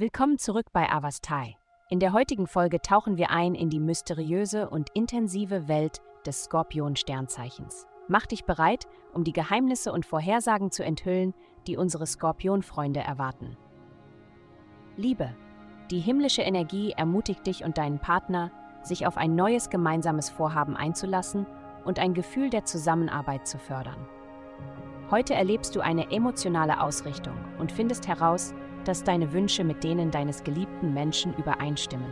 Willkommen 0.00 0.38
zurück 0.38 0.66
bei 0.72 0.88
Avastai. 0.88 1.56
In 1.90 1.98
der 1.98 2.12
heutigen 2.12 2.46
Folge 2.46 2.80
tauchen 2.80 3.16
wir 3.16 3.30
ein 3.32 3.56
in 3.56 3.68
die 3.68 3.80
mysteriöse 3.80 4.70
und 4.70 4.90
intensive 4.94 5.66
Welt 5.66 6.02
des 6.24 6.44
Skorpion-Sternzeichens. 6.44 7.88
Mach 8.06 8.24
dich 8.26 8.44
bereit, 8.44 8.86
um 9.12 9.24
die 9.24 9.32
Geheimnisse 9.32 9.90
und 9.90 10.06
Vorhersagen 10.06 10.70
zu 10.70 10.84
enthüllen, 10.84 11.34
die 11.66 11.76
unsere 11.76 12.06
Skorpion-Freunde 12.06 13.00
erwarten. 13.00 13.56
Liebe. 14.96 15.34
Die 15.90 15.98
himmlische 15.98 16.42
Energie 16.42 16.92
ermutigt 16.92 17.44
dich 17.44 17.64
und 17.64 17.76
deinen 17.76 17.98
Partner, 17.98 18.52
sich 18.84 19.04
auf 19.04 19.16
ein 19.16 19.34
neues 19.34 19.68
gemeinsames 19.68 20.30
Vorhaben 20.30 20.76
einzulassen 20.76 21.44
und 21.84 21.98
ein 21.98 22.14
Gefühl 22.14 22.50
der 22.50 22.64
Zusammenarbeit 22.64 23.48
zu 23.48 23.58
fördern. 23.58 24.06
Heute 25.10 25.34
erlebst 25.34 25.74
du 25.74 25.80
eine 25.80 26.12
emotionale 26.12 26.82
Ausrichtung 26.82 27.34
und 27.58 27.72
findest 27.72 28.06
heraus, 28.06 28.54
dass 28.88 29.04
deine 29.04 29.34
Wünsche 29.34 29.64
mit 29.64 29.84
denen 29.84 30.10
deines 30.10 30.42
geliebten 30.42 30.94
Menschen 30.94 31.34
übereinstimmen. 31.36 32.10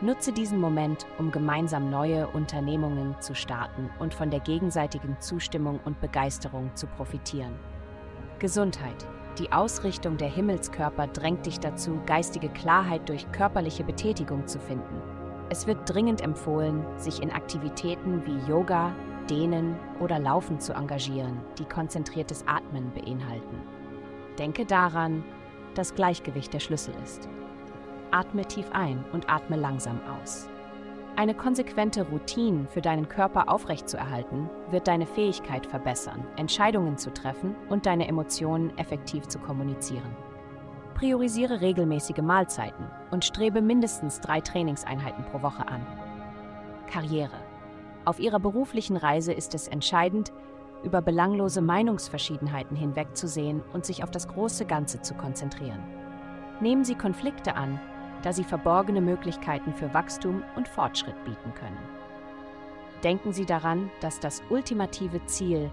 Nutze 0.00 0.32
diesen 0.32 0.60
Moment, 0.60 1.04
um 1.18 1.32
gemeinsam 1.32 1.90
neue 1.90 2.28
Unternehmungen 2.28 3.20
zu 3.20 3.34
starten 3.34 3.90
und 3.98 4.14
von 4.14 4.30
der 4.30 4.38
gegenseitigen 4.38 5.16
Zustimmung 5.18 5.80
und 5.84 6.00
Begeisterung 6.00 6.70
zu 6.76 6.86
profitieren. 6.86 7.52
Gesundheit. 8.38 9.04
Die 9.40 9.50
Ausrichtung 9.50 10.16
der 10.16 10.28
Himmelskörper 10.28 11.08
drängt 11.08 11.44
dich 11.44 11.58
dazu, 11.58 12.00
geistige 12.06 12.50
Klarheit 12.50 13.08
durch 13.08 13.30
körperliche 13.32 13.82
Betätigung 13.82 14.46
zu 14.46 14.60
finden. 14.60 15.02
Es 15.50 15.66
wird 15.66 15.92
dringend 15.92 16.20
empfohlen, 16.20 16.84
sich 16.98 17.20
in 17.20 17.32
Aktivitäten 17.32 18.24
wie 18.24 18.48
Yoga, 18.48 18.94
Dehnen 19.28 19.76
oder 19.98 20.20
Laufen 20.20 20.60
zu 20.60 20.72
engagieren, 20.72 21.40
die 21.58 21.64
konzentriertes 21.64 22.44
Atmen 22.46 22.92
beinhalten. 22.94 23.56
Denke 24.38 24.64
daran, 24.64 25.24
dass 25.74 25.94
Gleichgewicht 25.94 26.52
der 26.52 26.60
Schlüssel 26.60 26.94
ist. 27.02 27.28
Atme 28.10 28.44
tief 28.44 28.70
ein 28.72 29.04
und 29.12 29.30
atme 29.30 29.56
langsam 29.56 30.00
aus. 30.20 30.48
Eine 31.14 31.34
konsequente 31.34 32.02
Routine 32.08 32.66
für 32.68 32.80
deinen 32.80 33.08
Körper 33.08 33.50
aufrechtzuerhalten, 33.50 34.48
wird 34.70 34.88
deine 34.88 35.04
Fähigkeit 35.04 35.66
verbessern, 35.66 36.26
Entscheidungen 36.36 36.96
zu 36.96 37.12
treffen 37.12 37.54
und 37.68 37.84
deine 37.84 38.08
Emotionen 38.08 38.76
effektiv 38.78 39.28
zu 39.28 39.38
kommunizieren. 39.38 40.16
Priorisiere 40.94 41.60
regelmäßige 41.60 42.22
Mahlzeiten 42.22 42.86
und 43.10 43.24
strebe 43.24 43.60
mindestens 43.60 44.20
drei 44.20 44.40
Trainingseinheiten 44.40 45.24
pro 45.26 45.42
Woche 45.42 45.68
an. 45.68 45.86
Karriere. 46.90 47.36
Auf 48.04 48.18
ihrer 48.18 48.40
beruflichen 48.40 48.96
Reise 48.96 49.32
ist 49.32 49.54
es 49.54 49.68
entscheidend, 49.68 50.32
über 50.84 51.02
belanglose 51.02 51.60
Meinungsverschiedenheiten 51.60 52.76
hinwegzusehen 52.76 53.62
und 53.72 53.86
sich 53.86 54.02
auf 54.02 54.10
das 54.10 54.28
große 54.28 54.66
Ganze 54.66 55.00
zu 55.02 55.14
konzentrieren. 55.14 55.82
Nehmen 56.60 56.84
Sie 56.84 56.94
Konflikte 56.94 57.56
an, 57.56 57.80
da 58.22 58.32
sie 58.32 58.44
verborgene 58.44 59.00
Möglichkeiten 59.00 59.74
für 59.74 59.92
Wachstum 59.92 60.42
und 60.56 60.68
Fortschritt 60.68 61.16
bieten 61.24 61.52
können. 61.54 61.78
Denken 63.02 63.32
Sie 63.32 63.46
daran, 63.46 63.90
dass 64.00 64.20
das 64.20 64.42
ultimative 64.48 65.24
Ziel 65.26 65.70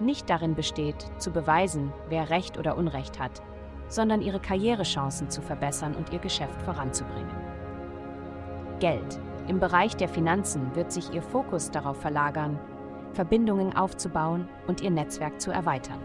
nicht 0.00 0.28
darin 0.28 0.54
besteht, 0.54 1.06
zu 1.18 1.30
beweisen, 1.30 1.92
wer 2.08 2.28
Recht 2.28 2.58
oder 2.58 2.76
Unrecht 2.76 3.20
hat, 3.20 3.40
sondern 3.88 4.20
Ihre 4.20 4.40
Karrierechancen 4.40 5.30
zu 5.30 5.42
verbessern 5.42 5.94
und 5.94 6.12
Ihr 6.12 6.18
Geschäft 6.18 6.60
voranzubringen. 6.62 7.36
Geld. 8.80 9.20
Im 9.46 9.60
Bereich 9.60 9.96
der 9.96 10.08
Finanzen 10.08 10.74
wird 10.74 10.92
sich 10.92 11.12
Ihr 11.12 11.22
Fokus 11.22 11.70
darauf 11.70 12.00
verlagern, 12.00 12.58
Verbindungen 13.12 13.76
aufzubauen 13.76 14.48
und 14.66 14.80
ihr 14.80 14.90
Netzwerk 14.90 15.40
zu 15.40 15.50
erweitern. 15.50 16.00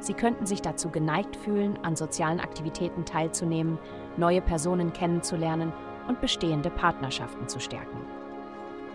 Sie 0.00 0.14
könnten 0.14 0.46
sich 0.46 0.62
dazu 0.62 0.90
geneigt 0.90 1.36
fühlen, 1.36 1.78
an 1.82 1.96
sozialen 1.96 2.40
Aktivitäten 2.40 3.04
teilzunehmen, 3.04 3.78
neue 4.16 4.40
Personen 4.40 4.92
kennenzulernen 4.92 5.72
und 6.08 6.20
bestehende 6.20 6.70
Partnerschaften 6.70 7.48
zu 7.48 7.60
stärken. 7.60 7.98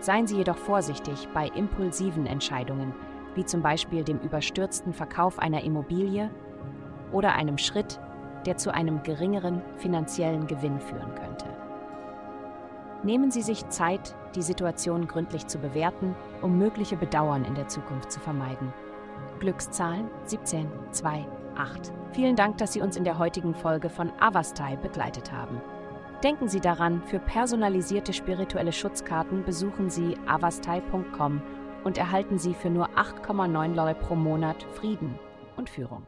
Seien 0.00 0.26
Sie 0.26 0.36
jedoch 0.36 0.56
vorsichtig 0.56 1.28
bei 1.34 1.48
impulsiven 1.48 2.26
Entscheidungen, 2.26 2.94
wie 3.34 3.44
zum 3.44 3.62
Beispiel 3.62 4.04
dem 4.04 4.18
überstürzten 4.18 4.92
Verkauf 4.92 5.38
einer 5.38 5.62
Immobilie 5.62 6.30
oder 7.12 7.34
einem 7.34 7.58
Schritt, 7.58 8.00
der 8.46 8.56
zu 8.56 8.74
einem 8.74 9.02
geringeren 9.02 9.62
finanziellen 9.76 10.46
Gewinn 10.46 10.80
führen 10.80 11.14
könnte. 11.14 11.46
Nehmen 13.04 13.30
Sie 13.30 13.42
sich 13.42 13.68
Zeit, 13.68 14.14
die 14.32 14.42
Situation 14.42 15.06
gründlich 15.06 15.46
zu 15.46 15.58
bewerten, 15.58 16.14
um 16.40 16.58
mögliche 16.58 16.96
Bedauern 16.96 17.44
in 17.44 17.54
der 17.54 17.68
Zukunft 17.68 18.10
zu 18.10 18.20
vermeiden. 18.20 18.72
Glückszahlen 19.40 20.08
17, 20.24 20.68
2, 20.90 21.26
8. 21.56 21.92
Vielen 22.12 22.36
Dank, 22.36 22.58
dass 22.58 22.72
Sie 22.72 22.80
uns 22.80 22.96
in 22.96 23.04
der 23.04 23.18
heutigen 23.18 23.54
Folge 23.54 23.88
von 23.88 24.12
Avastai 24.20 24.76
begleitet 24.76 25.32
haben. 25.32 25.60
Denken 26.22 26.48
Sie 26.48 26.60
daran, 26.60 27.02
für 27.02 27.18
personalisierte 27.18 28.12
spirituelle 28.12 28.72
Schutzkarten 28.72 29.44
besuchen 29.44 29.90
Sie 29.90 30.16
avastai.com 30.26 31.42
und 31.84 31.98
erhalten 31.98 32.38
Sie 32.38 32.54
für 32.54 32.70
nur 32.70 32.88
8,9 32.90 33.74
Dollar 33.74 33.94
pro 33.94 34.14
Monat 34.14 34.62
Frieden 34.74 35.18
und 35.56 35.68
Führung. 35.68 36.06